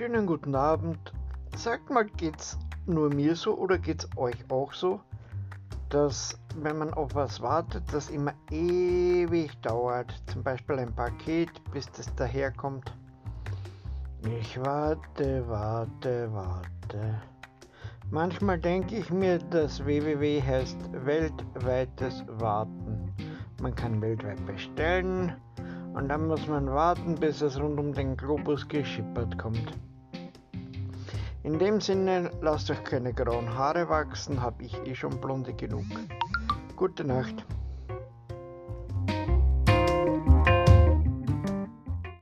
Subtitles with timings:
[0.00, 1.12] Schönen guten Abend.
[1.54, 4.98] Sagt mal, geht's nur mir so oder geht's euch auch so,
[5.90, 10.10] dass wenn man auf was wartet, das immer ewig dauert?
[10.32, 12.96] Zum Beispiel ein Paket, bis das daherkommt.
[14.40, 17.20] Ich warte, warte, warte.
[18.10, 23.12] Manchmal denke ich mir, dass www heißt weltweites Warten.
[23.60, 25.36] Man kann weltweit bestellen
[25.94, 29.78] und dann muss man warten, bis es rund um den Globus geschippert kommt.
[31.42, 35.86] In dem Sinne, lasst euch keine grauen Haare wachsen, hab ich eh schon blonde genug.
[36.76, 37.46] Gute Nacht.